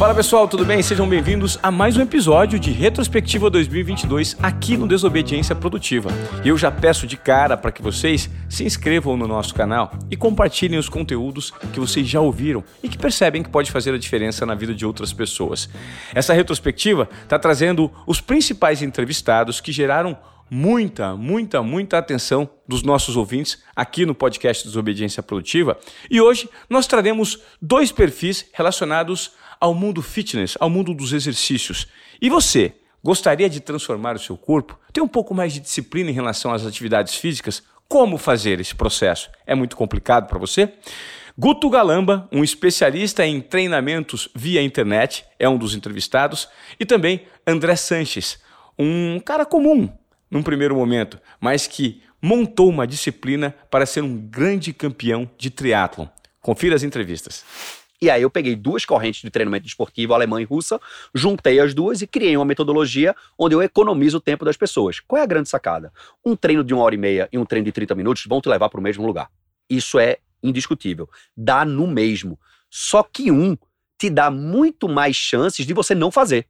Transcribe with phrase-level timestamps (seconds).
[0.00, 0.82] Fala pessoal, tudo bem?
[0.82, 6.08] Sejam bem-vindos a mais um episódio de Retrospectiva 2022 aqui no Desobediência Produtiva.
[6.42, 10.16] E eu já peço de cara para que vocês se inscrevam no nosso canal e
[10.16, 14.46] compartilhem os conteúdos que vocês já ouviram e que percebem que pode fazer a diferença
[14.46, 15.68] na vida de outras pessoas.
[16.14, 20.16] Essa retrospectiva está trazendo os principais entrevistados que geraram
[20.50, 25.78] muita, muita, muita atenção dos nossos ouvintes aqui no podcast Desobediência Produtiva.
[26.10, 31.86] E hoje nós traremos dois perfis relacionados ao mundo fitness, ao mundo dos exercícios.
[32.20, 32.72] E você,
[33.04, 34.78] gostaria de transformar o seu corpo?
[34.92, 37.62] Tem um pouco mais de disciplina em relação às atividades físicas?
[37.86, 39.30] Como fazer esse processo?
[39.46, 40.72] É muito complicado para você?
[41.36, 47.76] Guto Galamba, um especialista em treinamentos via internet, é um dos entrevistados, e também André
[47.76, 48.38] Sanches,
[48.78, 49.88] um cara comum
[50.30, 56.06] num primeiro momento, mas que montou uma disciplina para ser um grande campeão de triatlon.
[56.40, 57.44] Confira as entrevistas.
[58.02, 60.80] E aí eu peguei duas correntes de treinamento esportivo, alemã e russa,
[61.14, 65.00] juntei as duas e criei uma metodologia onde eu economizo o tempo das pessoas.
[65.00, 65.92] Qual é a grande sacada?
[66.24, 68.48] Um treino de uma hora e meia e um treino de 30 minutos vão te
[68.48, 69.30] levar para o mesmo lugar.
[69.68, 71.08] Isso é indiscutível.
[71.36, 72.38] Dá no mesmo.
[72.70, 73.56] Só que um
[73.98, 76.46] te dá muito mais chances de você não fazer.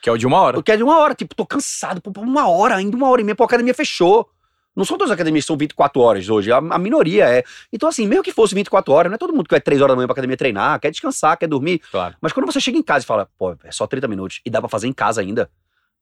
[0.00, 0.62] Que é o de uma hora.
[0.62, 1.14] Que é de uma hora.
[1.14, 2.02] Tipo, tô cansado.
[2.16, 4.30] Uma hora, ainda uma hora e meia, pô, a academia fechou.
[4.74, 7.44] Não são todas as academias que são 24 horas hoje, a, a, minoria é.
[7.72, 9.92] Então, assim, mesmo que fosse 24 horas, não é todo mundo que vai 3 horas
[9.92, 11.80] da manhã pra academia treinar, quer descansar, quer dormir.
[11.90, 12.16] Claro.
[12.20, 14.60] Mas quando você chega em casa e fala, pô, é só 30 minutos e dá
[14.60, 15.48] pra fazer em casa ainda,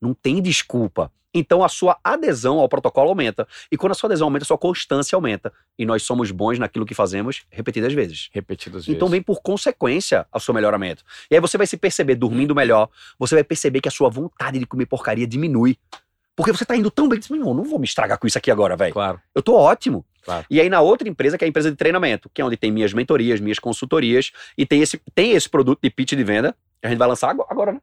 [0.01, 1.11] não tem desculpa.
[1.35, 3.47] Então a sua adesão ao protocolo aumenta.
[3.71, 5.53] E quando a sua adesão aumenta, a sua constância aumenta.
[5.79, 8.29] E nós somos bons naquilo que fazemos repetidas vezes.
[8.33, 8.97] Repetidas então, vezes.
[8.97, 11.03] Então vem por consequência o seu melhoramento.
[11.31, 14.59] E aí você vai se perceber dormindo melhor, você vai perceber que a sua vontade
[14.59, 15.79] de comer porcaria diminui.
[16.37, 18.39] Porque você tá indo tão bem que você, não, não vou me estragar com isso
[18.39, 18.93] aqui agora, velho.
[18.93, 19.21] Claro.
[19.35, 20.05] Eu tô ótimo.
[20.25, 20.47] Claro.
[20.49, 22.71] E aí na outra empresa, que é a empresa de treinamento, que é onde tem
[22.71, 26.87] minhas mentorias, minhas consultorias, e tem esse, tem esse produto de pitch de venda, que
[26.87, 27.81] a gente vai lançar agora, né?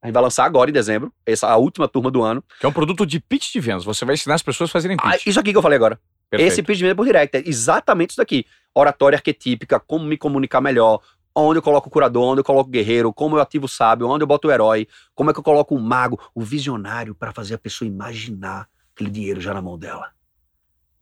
[0.00, 2.42] A gente vai lançar agora em dezembro, essa a última turma do ano.
[2.60, 3.84] Que é um produto de pitch de vendas.
[3.84, 5.06] Você vai ensinar as pessoas a fazerem pitch.
[5.06, 5.98] Ah, isso aqui que eu falei agora.
[6.30, 6.52] Perfeito.
[6.52, 7.36] Esse pitch de venda por direct.
[7.36, 8.46] É exatamente isso daqui.
[8.72, 11.00] Oratória arquetípica, como me comunicar melhor,
[11.40, 14.08] onde eu coloco o curador, onde eu coloco o guerreiro, como eu ativo o sábio,
[14.08, 17.32] onde eu boto o herói, como é que eu coloco o mago, o visionário, para
[17.32, 20.10] fazer a pessoa imaginar aquele dinheiro já na mão dela.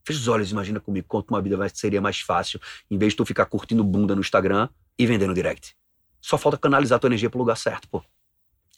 [0.04, 2.60] Fecha os olhos, imagina comigo quanto uma vida seria mais fácil,
[2.90, 5.74] em vez de tu ficar curtindo bunda no Instagram e vendendo direct.
[6.20, 8.02] Só falta canalizar tua energia pro lugar certo, pô.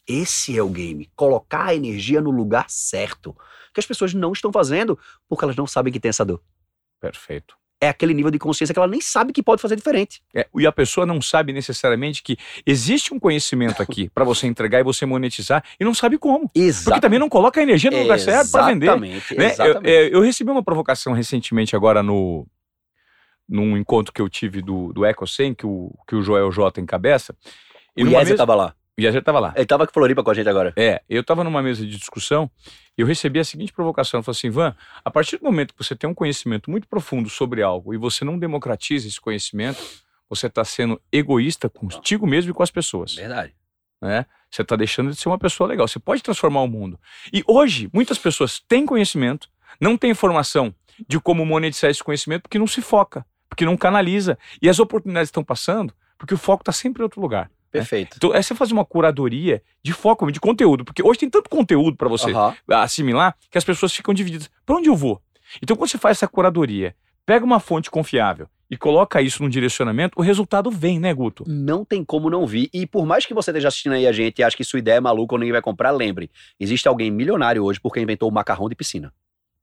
[0.07, 1.09] Esse é o game.
[1.15, 3.35] Colocar a energia no lugar certo.
[3.71, 6.41] Que as pessoas não estão fazendo porque elas não sabem que tem essa dor.
[6.99, 10.21] Perfeito é aquele nível de consciência que ela nem sabe que pode fazer diferente.
[10.33, 14.79] É, e a pessoa não sabe necessariamente que existe um conhecimento aqui para você entregar
[14.79, 16.51] e você monetizar e não sabe como.
[16.53, 16.85] Exato.
[16.85, 18.87] Porque também não coloca a energia no lugar certo para vender.
[18.87, 19.35] Exatamente.
[19.35, 19.55] Né?
[19.59, 22.45] Eu, é, eu, recebi uma provocação recentemente agora no
[23.47, 27.35] num encontro que eu tive do, do EcoSem, que o, que o Joel J encabeça.
[27.97, 28.75] E o Iesa estava lá.
[29.05, 29.53] Yager estava lá.
[29.55, 30.73] Ele estava com Floripa com a gente agora.
[30.75, 32.49] É, eu estava numa mesa de discussão
[32.97, 34.19] e eu recebi a seguinte provocação.
[34.19, 37.29] Eu falei assim, Ivan, a partir do momento que você tem um conhecimento muito profundo
[37.29, 39.81] sobre algo e você não democratiza esse conhecimento,
[40.29, 43.15] você está sendo egoísta contigo mesmo e com as pessoas.
[43.15, 43.53] Verdade.
[44.01, 44.25] Né?
[44.49, 45.87] Você está deixando de ser uma pessoa legal.
[45.87, 46.99] Você pode transformar o mundo.
[47.33, 49.49] E hoje, muitas pessoas têm conhecimento,
[49.79, 50.73] não têm informação
[51.07, 54.37] de como monetizar esse conhecimento porque não se foca, porque não canaliza.
[54.61, 57.49] E as oportunidades estão passando porque o foco está sempre em outro lugar.
[57.73, 57.79] Né?
[57.79, 58.17] Perfeito.
[58.17, 61.95] Então, é você fazer uma curadoria de foco, de conteúdo, porque hoje tem tanto conteúdo
[61.95, 62.53] para você uhum.
[62.69, 64.49] assimilar que as pessoas ficam divididas.
[64.65, 65.21] Para onde eu vou?
[65.61, 70.19] Então, quando você faz essa curadoria, pega uma fonte confiável e coloca isso num direcionamento,
[70.19, 71.43] o resultado vem, né, Guto?
[71.47, 72.69] Não tem como não vir.
[72.71, 74.97] E por mais que você esteja assistindo aí a gente e ache que sua ideia
[74.97, 78.69] é maluca ou ninguém vai comprar, lembre: existe alguém milionário hoje porque inventou o macarrão
[78.69, 79.11] de piscina.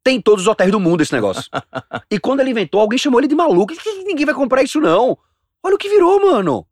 [0.02, 1.44] Tem em todos os hotéis do mundo esse negócio.
[2.10, 3.74] e quando ele inventou, alguém chamou ele de maluco.
[4.04, 5.18] Ninguém vai comprar isso, não.
[5.62, 6.66] Olha o que virou, mano.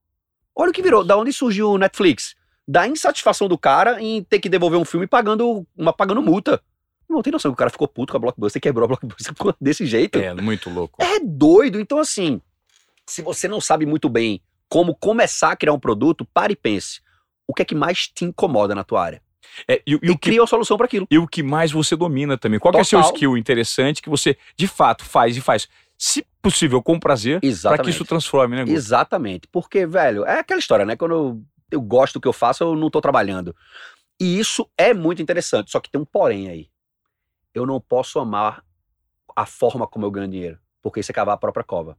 [0.56, 1.04] Olha o que virou.
[1.04, 2.34] Da onde surgiu o Netflix?
[2.66, 6.62] Da insatisfação do cara em ter que devolver um filme pagando, uma, pagando multa.
[7.09, 9.34] Não tem noção que o cara ficou puto com a Blockbuster e quebrou a Blockbuster
[9.60, 10.19] desse jeito.
[10.19, 11.03] É, muito louco.
[11.03, 11.78] É doido.
[11.78, 12.41] Então, assim,
[13.06, 17.00] se você não sabe muito bem como começar a criar um produto, pare e pense.
[17.46, 19.23] O que é que mais te incomoda na tua área?
[19.69, 21.06] É, e, e, e cria a solução para aquilo.
[21.11, 22.58] E o que mais você domina também.
[22.58, 25.69] Qual é o seu skill interessante que você, de fato, faz e faz?
[25.96, 28.76] Se possível, com prazer, para que isso transforme, né, Guto?
[28.76, 29.49] Exatamente.
[29.49, 30.96] Porque, velho, é aquela história, né?
[30.96, 33.55] Quando eu, eu gosto do que eu faço, eu não tô trabalhando.
[34.20, 36.69] E isso é muito interessante, só que tem um porém aí.
[37.55, 38.64] Eu não posso amar
[39.35, 41.97] a forma como eu ganho dinheiro, porque isso é cavar a própria cova.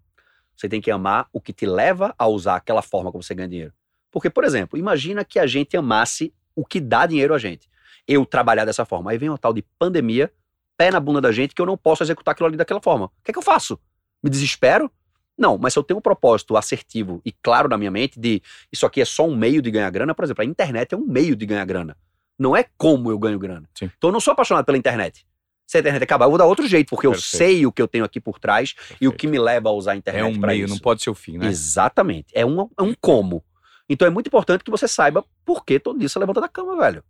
[0.56, 3.48] Você tem que amar o que te leva a usar aquela forma como você ganha
[3.48, 3.74] dinheiro.
[4.12, 7.69] Porque, por exemplo, imagina que a gente amasse o que dá dinheiro a gente.
[8.07, 9.12] Eu trabalhar dessa forma.
[9.12, 10.31] Aí vem uma tal de pandemia,
[10.77, 13.06] pé na bunda da gente, que eu não posso executar aquilo ali daquela forma.
[13.06, 13.80] O que é que eu faço?
[14.24, 14.92] Me desespero?
[15.38, 18.42] Não, mas se eu tenho um propósito assertivo e claro na minha mente de
[18.72, 21.06] isso aqui é só um meio de ganhar grana, por exemplo, a internet é um
[21.06, 21.98] meio de ganhar grana.
[22.39, 23.69] Não é como eu ganho grana.
[23.77, 23.92] Sim.
[23.98, 25.25] Então eu não sou apaixonado pela internet.
[25.68, 27.33] Se a internet acabar, eu vou dar outro jeito, porque Perfeito.
[27.33, 29.72] eu sei o que eu tenho aqui por trás e o que me leva a
[29.72, 30.74] usar a É internet um pra meio, isso.
[30.75, 31.48] não pode ser o fim, né?
[31.48, 32.27] Exatamente.
[32.33, 33.44] É um, é um como.
[33.89, 36.77] Então é muito importante que você saiba por que todo dia você levanta da cama,
[36.77, 37.04] velho.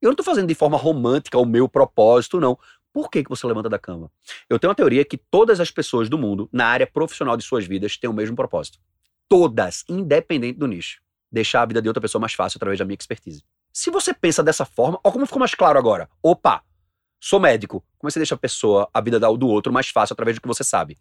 [0.00, 2.58] Eu não tô fazendo de forma romântica o meu propósito, não.
[2.92, 4.10] Por que, que você levanta da cama?
[4.48, 7.66] Eu tenho uma teoria que todas as pessoas do mundo, na área profissional de suas
[7.66, 8.78] vidas, têm o mesmo propósito.
[9.28, 11.00] Todas, independente do nicho.
[11.30, 13.44] Deixar a vida de outra pessoa mais fácil através da minha expertise.
[13.72, 16.08] Se você pensa dessa forma, ó como ficou mais claro agora.
[16.22, 16.62] Opa,
[17.20, 17.84] sou médico.
[17.98, 20.36] Como é que você deixa a pessoa, a vida da- do outro mais fácil através
[20.38, 20.96] do que você sabe?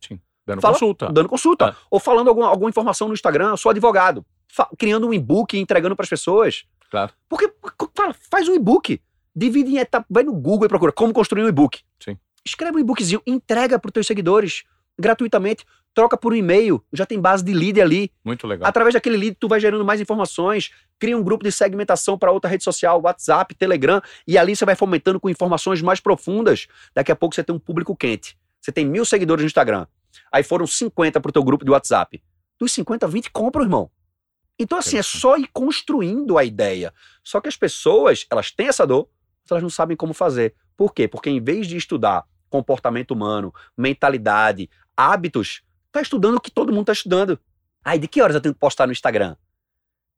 [0.46, 1.12] Dando Fala- consulta.
[1.12, 1.66] dando consulta.
[1.70, 1.76] Ah.
[1.90, 4.26] Ou falando alguma, alguma informação no Instagram, sou advogado.
[4.50, 6.66] Fa- criando um e-book e entregando para as pessoas.
[6.92, 7.14] Claro.
[7.30, 7.52] Porque,
[7.96, 9.02] fala, faz um e-book.
[9.38, 10.08] Divide em etapas.
[10.10, 11.82] Vai no Google e procura como construir um e-book.
[12.00, 12.18] Sim.
[12.44, 14.64] Escreve um e-bookzinho, entrega para os teus seguidores
[14.98, 15.64] gratuitamente.
[15.94, 16.84] Troca por um e-mail.
[16.92, 18.12] Já tem base de lead ali.
[18.26, 18.68] Muito legal.
[18.68, 20.72] Através daquele lead, tu vai gerando mais informações.
[20.98, 24.02] Cria um grupo de segmentação para outra rede social, WhatsApp, Telegram.
[24.28, 26.66] E ali você vai fomentando com informações mais profundas.
[26.96, 28.36] Daqui a pouco você tem um público quente.
[28.60, 29.86] Você tem mil seguidores no Instagram.
[30.32, 32.24] Aí foram 50 pro teu grupo de WhatsApp.
[32.60, 33.92] Dos 50, 20 compram, irmão.
[34.60, 36.92] Então, assim, é só ir construindo a ideia.
[37.24, 39.08] Só que as pessoas, elas têm essa dor,
[39.54, 40.56] elas não sabem como fazer.
[40.76, 41.08] Por quê?
[41.08, 45.62] Porque em vez de estudar comportamento humano, mentalidade, hábitos,
[45.92, 47.40] tá estudando o que todo mundo tá estudando.
[47.84, 49.36] Aí, de que horas eu tenho que postar no Instagram?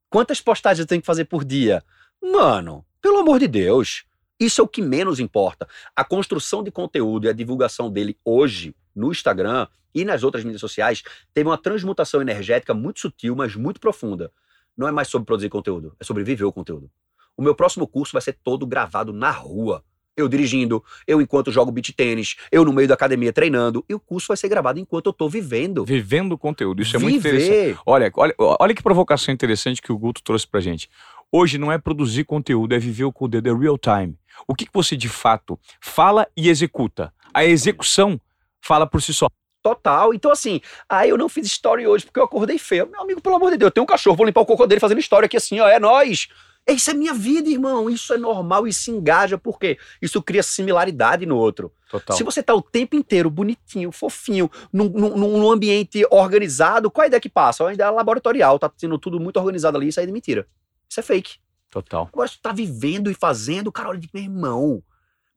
[0.09, 1.83] Quantas postagens eu tenho que fazer por dia?
[2.21, 4.05] Mano, pelo amor de Deus.
[4.39, 5.67] Isso é o que menos importa.
[5.95, 10.61] A construção de conteúdo e a divulgação dele hoje no Instagram e nas outras mídias
[10.61, 11.03] sociais
[11.33, 14.31] teve uma transmutação energética muito sutil, mas muito profunda.
[14.77, 16.89] Não é mais sobre produzir conteúdo, é sobre viver o conteúdo.
[17.39, 19.81] O meu próximo curso vai ser todo gravado na rua.
[20.17, 23.99] Eu dirigindo, eu enquanto jogo beat tênis, eu no meio da academia treinando, e o
[23.99, 25.85] curso vai ser gravado enquanto eu tô vivendo.
[25.85, 26.81] Vivendo o conteúdo.
[26.81, 27.79] Isso é muito interessante.
[27.85, 30.89] Olha, olha, olha que provocação interessante que o Guto trouxe pra gente.
[31.31, 34.19] Hoje não é produzir conteúdo, é viver o conteúdo, é real time.
[34.45, 37.13] O que, que você de fato fala e executa?
[37.33, 38.19] A execução
[38.59, 39.29] fala por si só.
[39.63, 40.13] Total.
[40.13, 40.59] Então, assim,
[40.89, 42.85] aí eu não fiz story hoje porque eu acordei feio.
[42.91, 44.81] Meu amigo, pelo amor de Deus, eu tenho um cachorro, vou limpar o cocô dele
[44.81, 46.27] fazendo história aqui assim, ó, é nós.
[46.67, 47.89] Isso é minha vida, irmão.
[47.89, 49.77] Isso é normal e se engaja, por quê?
[50.01, 51.73] Isso cria similaridade no outro.
[51.89, 52.15] Total.
[52.15, 57.07] Se você tá o tempo inteiro bonitinho, fofinho, num, num, num ambiente organizado, qual a
[57.07, 57.63] ideia que passa?
[57.63, 60.47] Uma ideia laboratorial, tá sendo tudo muito organizado ali, isso aí é mentira.
[60.87, 61.37] Isso é fake.
[61.71, 62.09] Total.
[62.11, 64.83] Agora, se tu tá vivendo e fazendo, cara, olha de meu irmão.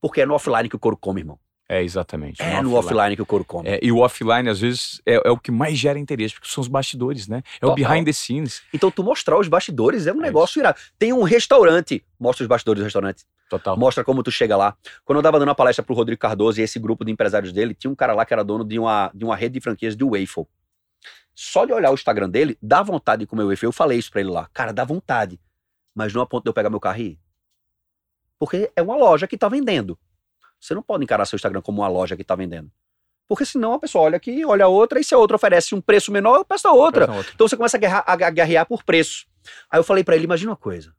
[0.00, 1.38] Porque é no offline que o couro come, irmão.
[1.72, 2.42] É, exatamente.
[2.42, 3.66] É no offline que o couro come.
[3.66, 6.60] É, e o offline, às vezes, é, é o que mais gera interesse, porque são
[6.60, 7.42] os bastidores, né?
[7.62, 7.74] É o Total.
[7.76, 8.60] behind the scenes.
[8.74, 10.78] Então, tu mostrar os bastidores é um É negócio irado.
[10.98, 13.24] Tem um restaurante, mostra os bastidores do restaurante.
[13.48, 13.74] Total.
[13.78, 14.76] Mostra como tu chega lá.
[15.02, 17.74] Quando eu tava dando uma palestra pro Rodrigo Cardoso e esse grupo de empresários dele,
[17.74, 20.04] tinha um cara lá que era dono de uma, de uma rede de franquias de
[20.04, 20.46] waffle.
[21.34, 23.68] Só de olhar o Instagram dele, dá vontade de comer waffle.
[23.68, 24.46] Eu falei isso pra ele lá.
[24.52, 25.40] Cara, dá vontade.
[25.94, 27.18] Mas não a ponto de eu pegar meu carro e ir.
[28.38, 29.98] Porque é uma loja que tá vendendo.
[30.62, 32.70] Você não pode encarar seu Instagram como uma loja que tá vendendo.
[33.28, 35.80] Porque senão a pessoa olha aqui, olha a outra, e se a outra oferece um
[35.80, 37.10] preço menor, eu peço a outra.
[37.10, 37.32] Outra.
[37.34, 39.26] Então você começa a guerrear, a guerrear por preço.
[39.68, 40.94] Aí eu falei pra ele, imagina uma coisa.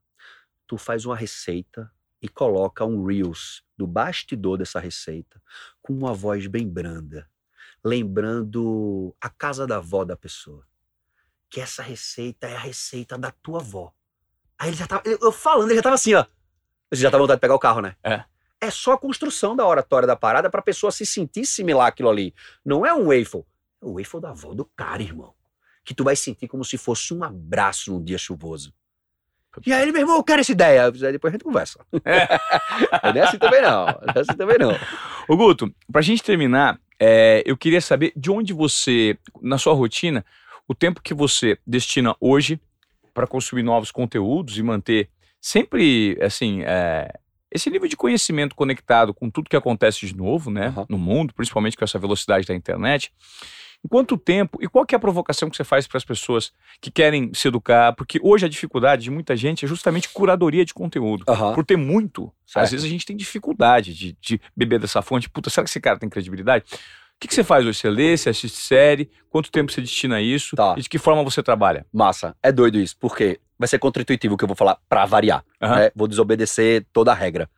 [0.68, 1.90] Tu faz uma receita
[2.22, 5.42] e coloca um Reels do bastidor dessa receita
[5.82, 7.30] com uma voz bem branda,
[7.84, 10.66] lembrando a casa da avó da pessoa.
[11.50, 13.94] Que essa receita é a receita da tua avó.
[14.58, 16.26] Aí ele já tava, eu eu falando, ele já tava assim, ó.
[16.92, 17.96] Você já tá vontade de pegar o carro, né?
[18.04, 18.26] É.
[18.64, 22.34] É só a construção da oratória da parada pra pessoa se sentir similar àquilo ali.
[22.64, 23.44] Não é um waffle.
[23.82, 25.34] É o waffle da avó do cara, irmão.
[25.84, 28.74] Que tu vai sentir como se fosse um abraço num dia chuvoso.
[29.66, 30.86] E aí ele, meu irmão, eu quero essa ideia.
[30.86, 31.78] Aí depois a gente conversa.
[31.92, 33.86] não é assim também não.
[33.86, 34.72] Não é assim também não.
[35.28, 40.26] Ô Guto, pra gente terminar, é, eu queria saber de onde você, na sua rotina,
[40.66, 42.62] o tempo que você destina hoje
[43.14, 45.10] para consumir novos conteúdos e manter
[45.42, 47.14] sempre, assim, é,
[47.54, 50.86] esse nível de conhecimento conectado com tudo que acontece de novo, né, Aham.
[50.90, 53.14] no mundo, principalmente com essa velocidade da internet.
[53.86, 56.54] Em quanto tempo e qual que é a provocação que você faz para as pessoas
[56.80, 57.92] que querem se educar?
[57.94, 61.26] Porque hoje a dificuldade de muita gente é justamente curadoria de conteúdo.
[61.28, 61.54] Aham.
[61.54, 62.64] Por ter muito, Certo.
[62.64, 65.30] às vezes a gente tem dificuldade de, de beber dessa fonte.
[65.30, 66.64] Puta, será que esse cara tem credibilidade?
[66.72, 67.78] O que, que você faz hoje?
[67.78, 69.10] Você lê, você assiste série?
[69.30, 70.56] Quanto tempo você destina a isso?
[70.56, 70.76] Tá.
[70.78, 71.86] E de que forma você trabalha?
[71.92, 72.36] Massa.
[72.42, 75.44] É doido isso, porque vai ser contra-intuitivo o que eu vou falar pra variar.
[75.62, 75.76] Aham.
[75.78, 75.92] né?
[75.96, 77.50] Vou desobedecer toda a regra.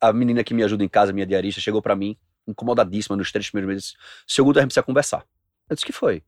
[0.00, 3.50] A menina que me ajuda em casa, minha diarista, chegou pra mim, incomodadíssima nos três
[3.50, 3.94] primeiros meses.
[4.26, 5.24] Seu Guto, a gente precisa conversar.
[5.68, 6.18] Eu disse, que foi?
[6.18, 6.22] O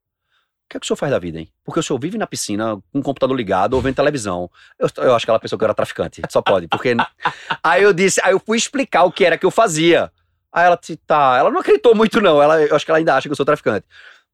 [0.68, 1.48] que é que o senhor faz da vida, hein?
[1.64, 4.50] Porque o senhor vive na piscina com o computador ligado ou vendo televisão.
[4.76, 6.22] Eu, eu acho que ela pensou que eu era traficante.
[6.28, 6.96] Só pode, porque...
[7.62, 10.10] aí eu disse, aí eu fui explicar o que era que eu fazia.
[10.52, 13.14] Aí ela disse, tá, ela não acreditou muito não, ela, eu acho que ela ainda
[13.14, 13.86] acha que eu sou traficante.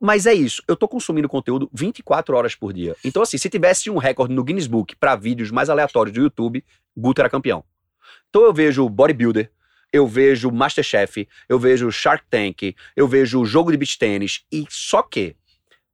[0.04, 2.96] Mas é isso, eu tô consumindo conteúdo 24 horas por dia.
[3.04, 6.64] Então, assim, se tivesse um recorde no Guinness Book para vídeos mais aleatórios do YouTube,
[6.96, 7.62] Guto era campeão.
[8.28, 9.48] Então eu vejo bodybuilder,
[9.92, 15.02] eu vejo Masterchef, eu vejo Shark Tank, eu vejo jogo de beach tênis, e só
[15.02, 15.36] que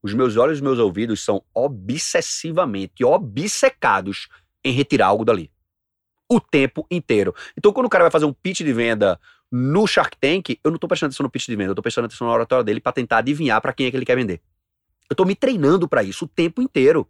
[0.03, 4.29] os meus olhos e os meus ouvidos são obsessivamente obcecados
[4.65, 5.51] em retirar algo dali.
[6.31, 7.35] O tempo inteiro.
[7.59, 10.79] Então, quando o cara vai fazer um pitch de venda no Shark Tank, eu não
[10.79, 12.93] tô prestando atenção no pitch de venda, eu tô prestando atenção na oratória dele para
[12.93, 14.41] tentar adivinhar para quem é que ele quer vender.
[15.09, 17.09] Eu tô me treinando para isso o tempo inteiro.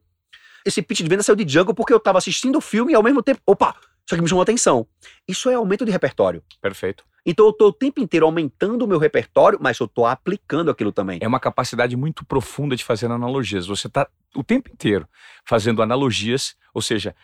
[0.64, 3.02] Esse pitch de venda saiu de Jungle porque eu tava assistindo o filme e ao
[3.02, 3.74] mesmo tempo, opa,
[4.08, 4.86] isso aqui me chamou atenção.
[5.26, 6.42] Isso é aumento de repertório.
[6.60, 7.04] Perfeito.
[7.26, 10.92] Então eu estou o tempo inteiro aumentando o meu repertório, mas eu estou aplicando aquilo
[10.92, 11.18] também.
[11.20, 13.66] É uma capacidade muito profunda de fazer analogias.
[13.66, 15.06] Você está o tempo inteiro
[15.44, 17.14] fazendo analogias, ou seja,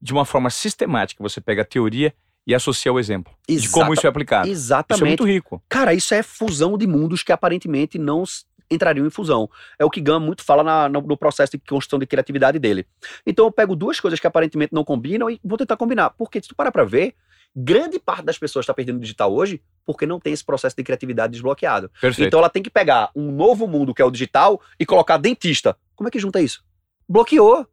[0.00, 2.14] de uma forma sistemática, você pega a teoria
[2.46, 4.48] e associa o exemplo Exata, de como isso é aplicado.
[4.48, 4.98] Exatamente.
[4.98, 5.62] Isso é muito rico.
[5.68, 8.24] Cara, isso é fusão de mundos que aparentemente não
[8.70, 9.48] entrariam em fusão.
[9.78, 12.86] É o que Gama muito fala na, no, no, processo de construção de criatividade dele.
[13.26, 16.10] Então eu pego duas coisas que aparentemente não combinam e vou tentar combinar.
[16.10, 17.14] Porque se tu parar pra ver,
[17.54, 21.32] grande parte das pessoas está perdendo digital hoje porque não tem esse processo de criatividade
[21.32, 21.90] desbloqueado.
[22.00, 22.28] Perfeito.
[22.28, 25.76] Então ela tem que pegar um novo mundo que é o digital e colocar dentista.
[25.94, 26.64] Como é que junta isso?
[27.08, 27.66] Bloqueou.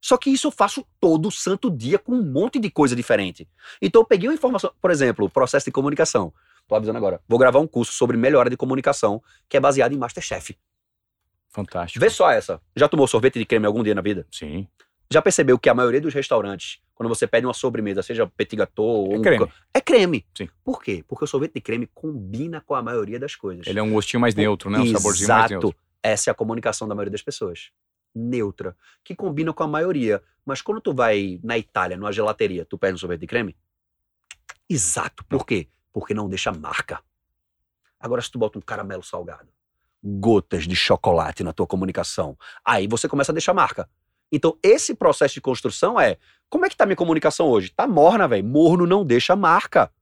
[0.00, 3.46] Só que isso eu faço todo santo dia com um monte de coisa diferente.
[3.80, 6.32] Então eu peguei uma informação, por exemplo, processo de comunicação.
[6.66, 7.20] Tô avisando agora.
[7.28, 10.56] Vou gravar um curso sobre melhora de comunicação que é baseado em Masterchef.
[11.48, 12.00] Fantástico.
[12.00, 12.60] Vê só essa.
[12.76, 14.26] Já tomou sorvete de creme algum dia na vida?
[14.30, 14.66] Sim.
[15.12, 18.86] Já percebeu que a maioria dos restaurantes, quando você pede uma sobremesa, seja petit gâteau
[18.86, 19.22] ou é um...
[19.22, 19.52] creme.
[19.74, 20.24] É creme.
[20.32, 20.48] Sim.
[20.64, 21.04] Por quê?
[21.08, 23.66] Porque o sorvete de creme combina com a maioria das coisas.
[23.66, 24.78] Ele é um gostinho mais neutro, né?
[24.78, 24.98] Um Exato.
[25.00, 25.74] saborzinho mais neutro.
[26.00, 27.72] Essa é a comunicação da maioria das pessoas.
[28.14, 28.76] Neutra.
[29.04, 30.22] Que combina com a maioria.
[30.44, 33.56] Mas quando tu vai na Itália, numa gelateria, tu pede um sorvete de creme?
[34.68, 35.24] Exato.
[35.24, 35.68] Por quê?
[35.92, 37.02] Porque não deixa marca.
[37.98, 39.48] Agora, se tu bota um caramelo salgado,
[40.02, 43.88] gotas de chocolate na tua comunicação, aí você começa a deixar marca.
[44.32, 46.16] Então, esse processo de construção é:
[46.48, 47.70] como é que tá minha comunicação hoje?
[47.70, 48.44] Tá morna, velho.
[48.44, 49.92] Morno não deixa marca.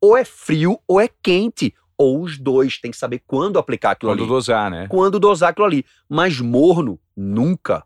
[0.00, 1.74] Ou é frio ou é quente.
[1.96, 2.78] Ou os dois.
[2.78, 4.28] Tem que saber quando aplicar aquilo quando ali.
[4.28, 4.86] Quando dosar, né?
[4.88, 5.84] Quando dosar aquilo ali.
[6.08, 7.84] Mas morno, nunca.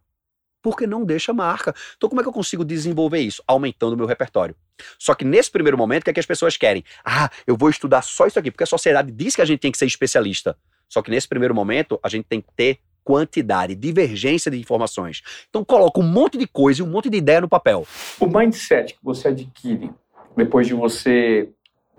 [0.63, 1.75] Porque não deixa marca.
[1.97, 3.43] Então, como é que eu consigo desenvolver isso?
[3.47, 4.55] Aumentando o meu repertório.
[4.99, 6.85] Só que nesse primeiro momento, o que é que as pessoas querem?
[7.05, 9.73] Ah, eu vou estudar só isso aqui, porque a sociedade diz que a gente tem
[9.73, 10.57] que ser especialista.
[10.89, 15.23] Só que nesse primeiro momento, a gente tem que ter quantidade, divergência de informações.
[15.49, 17.87] Então coloca um monte de coisa e um monte de ideia no papel.
[18.19, 19.93] O mindset que você adquire
[20.37, 21.49] depois de você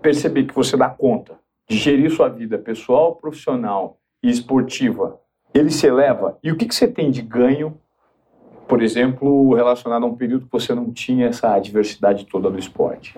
[0.02, 1.38] perceber que você dá conta
[1.68, 5.20] de gerir sua vida pessoal, profissional e esportiva,
[5.52, 6.38] ele se eleva.
[6.42, 7.78] E o que, que você tem de ganho,
[8.66, 13.14] por exemplo, relacionado a um período que você não tinha essa diversidade toda do esporte?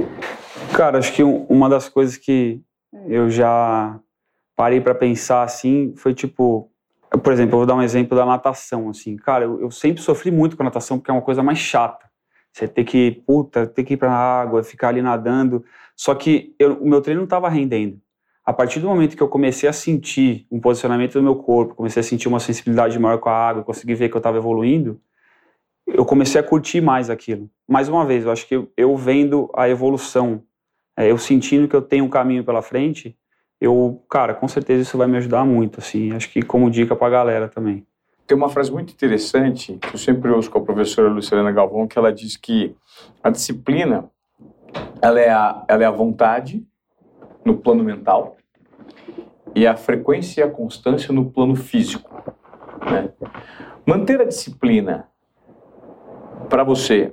[0.74, 2.60] Cara, acho que uma das coisas que
[3.06, 3.98] eu já
[4.56, 6.70] parei para pensar assim foi tipo
[7.18, 9.16] por exemplo, eu vou dar um exemplo da natação, assim.
[9.16, 12.08] Cara, eu, eu, sempre sofri muito com a natação porque é uma coisa mais chata.
[12.52, 15.64] Você ter que, puta, ter que ir pra água, ficar ali nadando.
[15.96, 18.00] Só que eu, o meu treino não estava rendendo.
[18.50, 22.00] A partir do momento que eu comecei a sentir um posicionamento do meu corpo, comecei
[22.00, 25.00] a sentir uma sensibilidade maior com a água, consegui ver que eu estava evoluindo,
[25.86, 27.48] eu comecei a curtir mais aquilo.
[27.68, 30.42] Mais uma vez, eu acho que eu, vendo a evolução,
[30.96, 33.16] é, eu sentindo que eu tenho um caminho pela frente,
[33.60, 37.08] eu, cara, com certeza isso vai me ajudar muito, assim, acho que como dica pra
[37.08, 37.86] galera também.
[38.26, 41.96] Tem uma frase muito interessante que eu sempre ouço com a professora Luciana Galvão, que
[41.96, 42.74] ela diz que
[43.22, 44.10] a disciplina,
[45.00, 46.66] ela é a, ela é a vontade
[47.44, 48.38] no plano mental
[49.54, 52.10] e a frequência e a constância no plano físico.
[52.90, 53.10] Né?
[53.86, 55.08] Manter a disciplina
[56.48, 57.12] para você,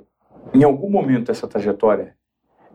[0.53, 2.15] em algum momento dessa trajetória,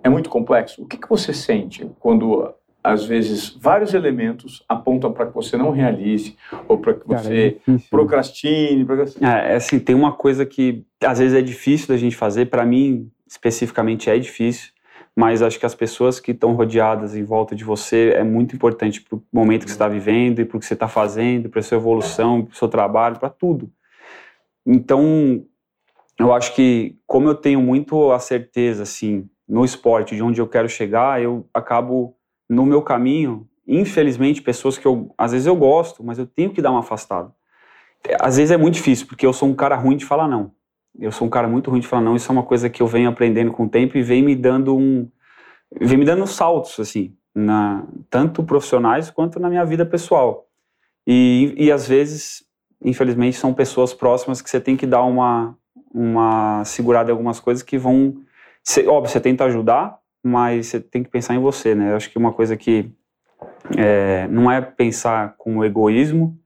[0.03, 0.83] é muito complexo.
[0.83, 2.55] O que, que você sente quando
[2.85, 7.37] às vezes, vários elementos apontam para que você não realize ou para que você Cara,
[7.69, 7.81] é né?
[7.89, 8.85] procrastine.
[8.85, 9.25] procrastine.
[9.25, 12.67] É, é, assim, tem uma coisa que às vezes é difícil da gente fazer, para
[12.67, 14.73] mim, especificamente, é difícil,
[15.17, 19.01] mas acho que as pessoas que estão rodeadas em volta de você é muito importante
[19.01, 21.61] para o momento que você está vivendo e para o que você está fazendo, para
[21.61, 23.71] a sua evolução, para o seu trabalho, para tudo.
[24.67, 25.45] Então,
[26.19, 30.49] eu acho que, como eu tenho muito a certeza, assim, no esporte, de onde eu
[30.49, 32.17] quero chegar, eu acabo
[32.49, 36.63] no meu caminho, infelizmente, pessoas que eu, às vezes eu gosto, mas eu tenho que
[36.63, 37.33] dar uma afastada.
[38.19, 40.53] Às vezes é muito difícil, porque eu sou um cara ruim de falar não.
[40.99, 42.87] Eu sou um cara muito ruim de falar não, isso é uma coisa que eu
[42.87, 45.09] venho aprendendo com o tempo e vem me dando um
[45.81, 50.47] vem me dando saltos assim, na tanto profissionais quanto na minha vida pessoal.
[51.07, 52.45] E, e às vezes,
[52.85, 55.57] infelizmente, são pessoas próximas que você tem que dar uma
[55.95, 58.17] uma segurada em algumas coisas que vão
[58.65, 61.93] ser, óbvio, você tenta ajudar, mas você tem que pensar em você, né?
[61.93, 62.91] Eu acho que uma coisa que
[63.77, 66.39] é, não é pensar com egoísmo,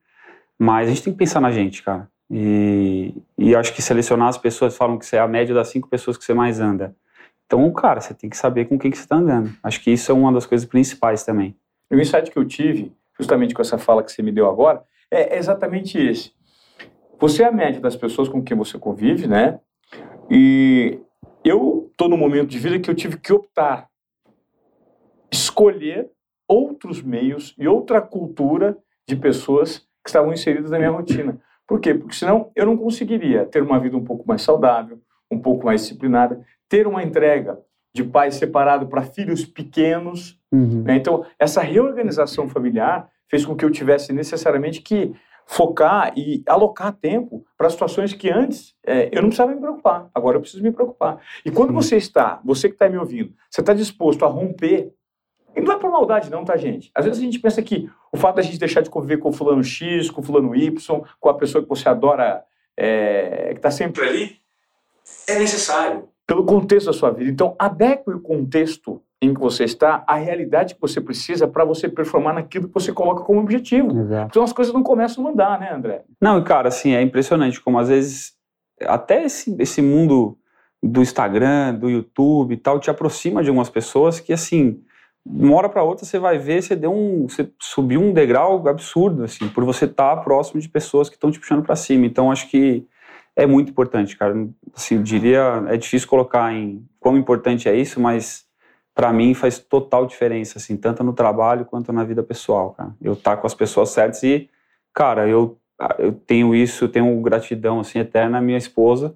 [0.58, 2.10] Mas a gente tem que pensar na gente, cara.
[2.30, 5.88] E, e acho que selecionar as pessoas, falam que você é a média das cinco
[5.88, 6.94] pessoas que você mais anda.
[7.46, 9.52] Então, cara, você tem que saber com quem que você está andando.
[9.62, 11.56] Acho que isso é uma das coisas principais também.
[11.90, 15.38] o insight que eu tive, justamente com essa fala que você me deu agora, é
[15.38, 16.32] exatamente esse.
[17.18, 19.60] Você é a média das pessoas com quem você convive, né?
[20.28, 20.98] E
[21.44, 23.88] eu estou num momento de vida que eu tive que optar,
[25.32, 26.10] escolher
[26.48, 28.76] outros meios e outra cultura
[29.08, 31.40] de pessoas que estavam inseridas na minha rotina.
[31.66, 31.94] Por quê?
[31.94, 35.82] Porque senão eu não conseguiria ter uma vida um pouco mais saudável, um pouco mais
[35.82, 37.58] disciplinada, ter uma entrega
[37.94, 40.38] de pai separado para filhos pequenos.
[40.52, 40.82] Uhum.
[40.82, 40.96] Né?
[40.96, 45.14] Então, essa reorganização familiar fez com que eu tivesse necessariamente que
[45.46, 50.36] focar e alocar tempo para situações que antes é, eu não precisava me preocupar, agora
[50.36, 51.20] eu preciso me preocupar.
[51.44, 51.74] E quando Sim.
[51.74, 54.92] você está, você que está me ouvindo, você está disposto a romper,
[55.56, 56.90] e não é por maldade não, tá gente?
[56.94, 59.32] Às vezes a gente pensa que o fato da gente deixar de conviver com o
[59.32, 62.44] fulano X, com o fulano Y, com a pessoa que você adora,
[62.76, 64.36] é, que está sempre ali,
[65.26, 67.30] é necessário pelo contexto da sua vida.
[67.30, 71.88] Então, adeque o contexto em que você está à realidade que você precisa para você
[71.88, 73.98] performar naquilo que você coloca como objetivo.
[73.98, 74.28] Exato.
[74.30, 76.04] Então as coisas não começam a andar, né, André?
[76.20, 78.34] Não, cara, assim, é impressionante como às vezes
[78.82, 80.36] até esse, esse mundo
[80.82, 84.82] do Instagram, do YouTube e tal, te aproxima de algumas pessoas que, assim,
[85.28, 89.24] uma hora para outra você vai ver, você deu um, você subiu um degrau absurdo,
[89.24, 92.06] assim, por você estar tá próximo de pessoas que estão te puxando para cima.
[92.06, 92.86] Então, acho que
[93.34, 94.34] é muito importante, cara.
[94.74, 98.46] Assim, diria, é difícil colocar em quão importante é isso, mas
[98.94, 102.94] para mim faz total diferença, assim, tanto no trabalho quanto na vida pessoal, cara.
[103.02, 104.48] Eu tá com as pessoas certas e,
[104.94, 105.58] cara, eu,
[105.98, 109.14] eu tenho isso, eu tenho gratidão, assim, eterna à minha esposa.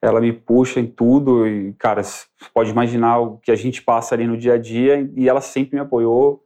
[0.00, 4.14] Ela me puxa em tudo e, cara, você pode imaginar o que a gente passa
[4.14, 6.44] ali no dia a dia e ela sempre me apoiou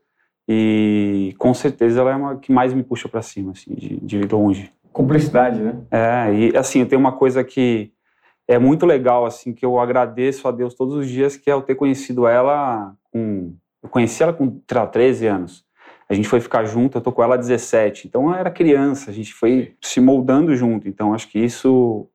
[0.49, 4.23] e com certeza ela é uma que mais me puxa para cima, assim, de, de
[4.23, 4.73] longe.
[4.93, 5.77] Cumplicidade, né?
[5.91, 7.93] É, e assim, eu tenho uma coisa que
[8.49, 11.63] é muito legal, assim, que eu agradeço a Deus todos os dias, que é eu
[11.63, 13.55] ter conhecido ela com...
[13.83, 15.65] Eu conheci ela com 13 anos.
[16.09, 18.07] A gente foi ficar junto, eu tô com ela há 17.
[18.07, 20.87] Então eu era criança, a gente foi se moldando junto.
[20.89, 22.09] Então acho que isso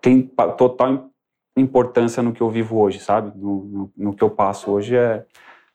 [0.00, 0.22] tem
[0.56, 1.10] total
[1.56, 3.36] importância no que eu vivo hoje, sabe?
[3.36, 5.24] No, no, no que eu passo hoje, é,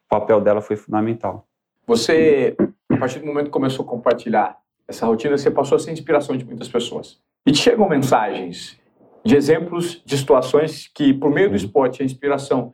[0.05, 1.47] o papel dela foi fundamental.
[1.85, 2.55] Você,
[2.89, 4.57] a partir do momento que começou a compartilhar
[4.87, 7.21] essa rotina, você passou a ser inspiração de muitas pessoas.
[7.45, 8.79] E te chegam mensagens
[9.25, 12.73] de exemplos de situações que, por meio do esporte, a inspiração,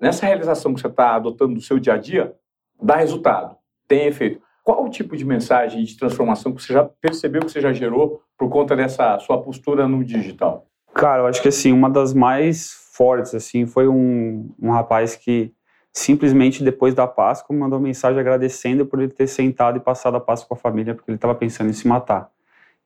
[0.00, 2.34] nessa realização que você está adotando no seu dia a dia,
[2.80, 3.56] dá resultado,
[3.88, 4.42] tem efeito.
[4.62, 8.22] Qual o tipo de mensagem de transformação que você já percebeu que você já gerou
[8.38, 10.69] por conta dessa sua postura no digital?
[10.94, 15.52] Cara, eu acho que assim, uma das mais fortes assim foi um, um rapaz que
[15.92, 20.48] simplesmente depois da Páscoa mandou mensagem agradecendo por ele ter sentado e passado a Páscoa
[20.48, 22.28] com a família porque ele estava pensando em se matar.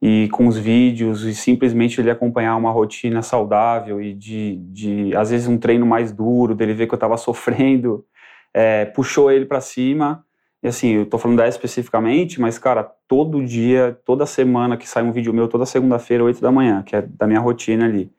[0.00, 5.30] E com os vídeos e simplesmente ele acompanhar uma rotina saudável e de, de às
[5.30, 8.04] vezes um treino mais duro, dele ver que eu estava sofrendo,
[8.52, 10.23] é, puxou ele para cima.
[10.64, 15.02] E assim, eu tô falando dessa especificamente, mas cara, todo dia, toda semana que sai
[15.02, 18.10] um vídeo meu, toda segunda-feira, 8 da manhã, que é da minha rotina ali,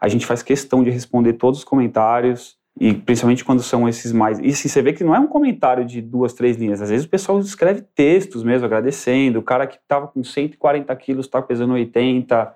[0.00, 4.38] a gente faz questão de responder todos os comentários, e principalmente quando são esses mais.
[4.38, 6.80] E assim, você vê que não é um comentário de duas, três linhas.
[6.80, 9.38] Às vezes o pessoal escreve textos mesmo, agradecendo.
[9.38, 12.54] O cara que estava com 140 quilos está pesando 80.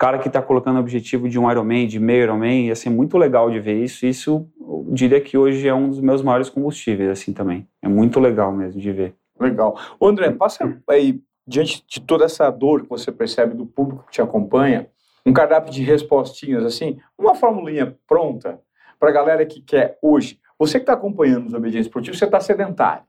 [0.00, 2.70] Cara que está colocando o objetivo de um Ironman, de meio Ironman.
[2.70, 4.06] Assim, é muito legal de ver isso.
[4.06, 7.68] Isso, eu diria que hoje é um dos meus maiores combustíveis, assim, também.
[7.82, 9.14] É muito legal mesmo de ver.
[9.38, 9.78] Legal.
[10.00, 14.12] Ô André, passa aí, diante de toda essa dor que você percebe do público que
[14.12, 14.88] te acompanha,
[15.26, 18.58] um cardápio de respostinhas, assim, uma formulinha pronta
[18.98, 20.40] para a galera que quer hoje.
[20.58, 23.04] Você que está acompanhando os obedientes esportivos, você está sedentário.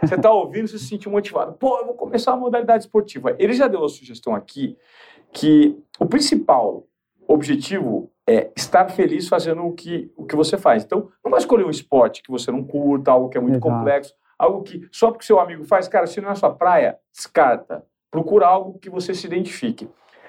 [0.00, 1.54] Você está ouvindo, você se sente motivado.
[1.54, 3.34] Pô, eu vou começar a modalidade esportiva.
[3.38, 4.76] Ele já deu a sugestão aqui
[5.32, 6.86] que o principal
[7.26, 10.84] objetivo é estar feliz fazendo o que, o que você faz.
[10.84, 13.68] Então, não vai escolher um esporte que você não curta, algo que é muito Exato.
[13.70, 17.84] complexo, algo que só porque seu amigo faz, cara, se não é sua praia, descarta.
[18.10, 19.88] Procura algo que você se identifique.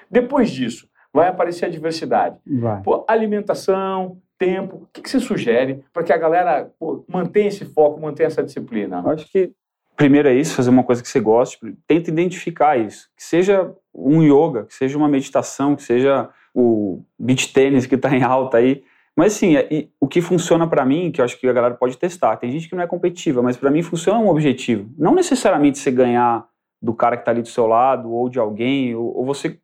[0.10, 2.40] Depois disso, vai aparecer a diversidade.
[2.46, 2.82] Vai.
[2.82, 4.78] Pô, alimentação, tempo?
[4.78, 8.44] O que, que você sugere para que a galera pô, mantenha esse foco, mantenha essa
[8.44, 9.02] disciplina?
[9.06, 9.52] Eu acho que
[9.96, 13.08] primeiro é isso, fazer uma coisa que você goste, tenta identificar isso.
[13.16, 18.16] Que seja um yoga, que seja uma meditação, que seja o beach tênis que está
[18.16, 18.84] em alta aí.
[19.16, 19.56] Mas assim,
[20.00, 22.70] o que funciona para mim, que eu acho que a galera pode testar, tem gente
[22.70, 24.90] que não é competitiva, mas para mim funciona um objetivo.
[24.98, 26.46] Não necessariamente você ganhar
[26.82, 29.60] do cara que está ali do seu lado, ou de alguém, ou, ou você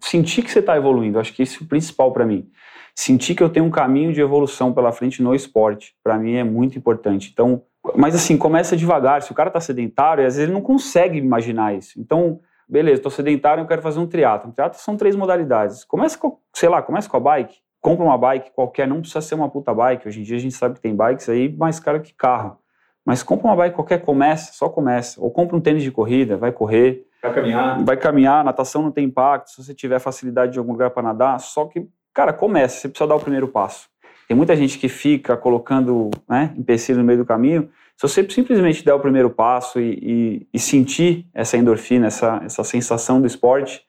[0.00, 1.16] sentir que você está evoluindo.
[1.16, 2.48] Eu acho que isso é o principal para mim
[2.94, 6.44] sentir que eu tenho um caminho de evolução pela frente no esporte, para mim é
[6.44, 7.30] muito importante.
[7.32, 7.62] Então,
[7.96, 9.22] mas assim, começa devagar.
[9.22, 11.98] Se o cara está sedentário, às vezes ele não consegue imaginar isso.
[12.00, 12.40] Então,
[12.72, 14.48] beleza, estou sedentário, eu quero fazer um triatlo.
[14.48, 15.84] Um triatlo são três modalidades.
[15.84, 19.34] Começa com, sei lá, começa com a bike, compra uma bike qualquer, não precisa ser
[19.34, 20.08] uma puta bike.
[20.08, 22.56] Hoje em dia a gente sabe que tem bikes aí mais caro que carro.
[23.04, 25.20] Mas compra uma bike qualquer, começa, só começa.
[25.20, 27.06] Ou compra um tênis de corrida, vai correr.
[27.20, 27.84] Vai caminhar.
[27.84, 29.50] Vai caminhar, natação não tem impacto.
[29.50, 33.06] Se você tiver facilidade de algum lugar para nadar, só que, cara, começa, você precisa
[33.06, 33.90] dar o primeiro passo.
[34.26, 37.68] Tem muita gente que fica colocando né, empecilho no meio do caminho.
[37.96, 42.64] Se você simplesmente der o primeiro passo e, e, e sentir essa endorfina, essa, essa
[42.64, 43.82] sensação do esporte,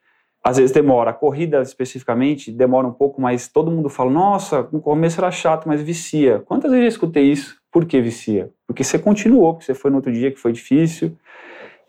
[0.44, 1.12] às vezes demora.
[1.12, 5.68] A corrida, especificamente, demora um pouco, mas todo mundo fala: nossa, no começo era chato,
[5.68, 6.39] mas vicia.
[6.39, 7.58] Quantas vezes eu escutei isso?
[7.72, 8.52] Por que vicia?
[8.68, 11.18] Porque você continuou, porque você foi no outro dia que foi difícil.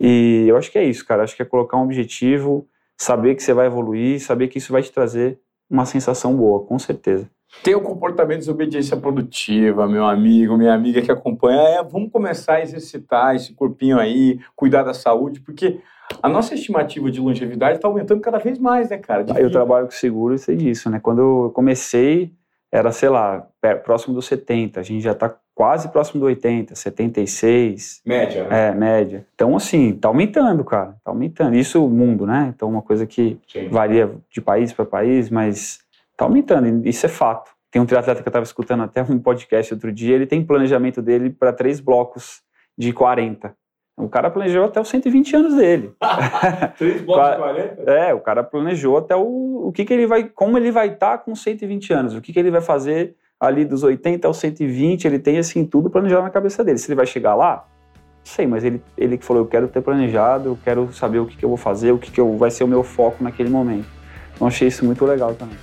[0.00, 1.24] E eu acho que é isso, cara.
[1.24, 4.82] Acho que é colocar um objetivo, saber que você vai evoluir, saber que isso vai
[4.82, 7.28] te trazer uma sensação boa, com certeza.
[7.62, 11.60] Tem o comportamento de desobediência produtiva, meu amigo, minha amiga que acompanha.
[11.60, 15.80] É, vamos começar a exercitar esse corpinho aí, cuidar da saúde, porque
[16.22, 19.24] a nossa estimativa de longevidade está aumentando cada vez mais, né, cara?
[19.38, 21.00] eu trabalho com seguro e sei disso, né?
[21.00, 22.32] Quando eu comecei,
[22.70, 23.46] era, sei lá,
[23.84, 28.02] próximo dos 70, a gente já está quase próximo do 80, 76.
[28.04, 28.68] Média, né?
[28.68, 29.26] É, média.
[29.34, 31.54] Então, assim, tá aumentando, cara, tá aumentando.
[31.54, 32.52] Isso o mundo, né?
[32.54, 33.68] Então, uma coisa que Sim.
[33.68, 35.83] varia de país para país, mas
[36.16, 37.50] tá aumentando, isso é fato.
[37.70, 41.02] Tem um triatleta que eu estava escutando até um podcast outro dia, ele tem planejamento
[41.02, 42.42] dele para três blocos
[42.78, 43.54] de 40.
[43.96, 45.92] O cara planejou até os 120 anos dele.
[46.76, 47.90] Três blocos de 40?
[47.90, 51.16] É, o cara planejou até o, o que, que ele vai, como ele vai estar
[51.16, 55.04] tá com 120 anos, o que, que ele vai fazer ali dos 80 aos 120,
[55.04, 56.78] ele tem assim tudo planejado na cabeça dele.
[56.78, 59.80] Se ele vai chegar lá, não sei, mas ele, ele que falou, eu quero ter
[59.80, 62.50] planejado, eu quero saber o que, que eu vou fazer, o que, que eu, vai
[62.50, 63.86] ser o meu foco naquele momento.
[64.34, 65.56] Então achei isso muito legal também.